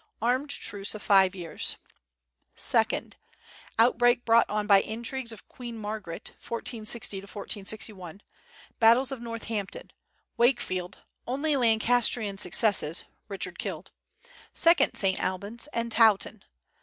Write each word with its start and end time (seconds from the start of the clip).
Armed 0.19 0.49
truce 0.49 0.95
of 0.95 1.01
five 1.03 1.35
years. 1.35 1.75
Second 2.55 3.17
Outbreak 3.77 4.25
brought 4.25 4.49
on 4.49 4.65
by 4.65 4.81
intrigues 4.81 5.31
of 5.31 5.47
Queen 5.47 5.77
Margaret, 5.77 6.29
1460 6.39 7.17
1461; 7.19 8.23
battles 8.79 9.11
of 9.11 9.21
Northampton, 9.21 9.91
Wakefield 10.37 11.01
(only 11.27 11.55
Lancastrian 11.55 12.39
success; 12.39 13.03
Richard 13.27 13.59
killed), 13.59 13.91
second 14.55 14.95
St. 14.95 15.19
Albans, 15.19 15.67
and 15.71 15.91
Towton. 15.91 16.45